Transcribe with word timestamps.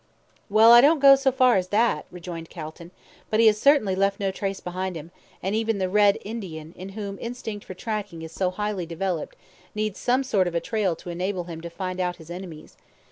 "Well, 0.49 0.71
I 0.71 0.81
don't 0.81 0.97
go 0.97 1.11
as 1.13 1.25
far 1.25 1.57
as 1.57 1.67
that," 1.67 2.07
rejoined 2.09 2.49
Calton; 2.49 2.89
"but 3.29 3.39
he 3.39 3.45
has 3.45 3.61
certainly 3.61 3.93
left 3.95 4.19
no 4.19 4.31
trace 4.31 4.59
behind 4.59 4.95
him, 4.95 5.11
and 5.43 5.53
even 5.53 5.77
the 5.77 5.87
Red 5.89 6.17
Indian, 6.25 6.73
in 6.75 6.89
whom 6.97 7.19
instinct 7.21 7.65
for 7.65 7.75
tracking 7.75 8.23
is 8.23 8.31
so 8.31 8.49
highly 8.49 8.87
developed, 8.87 9.35
needs 9.75 9.99
some 9.99 10.23
sort 10.23 10.47
of 10.47 10.55
a 10.55 10.59
trail 10.59 10.95
to 10.95 11.11
enable 11.11 11.43
him 11.43 11.61
to 11.61 11.69
find 11.69 11.99
out 11.99 12.15
his 12.15 12.31
enemies. 12.31 12.77